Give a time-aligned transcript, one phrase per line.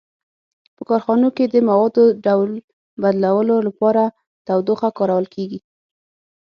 [0.75, 2.51] په کارخانو کې د موادو ډول
[3.01, 4.03] بدلولو لپاره
[4.47, 5.59] تودوخه کارول کیږي.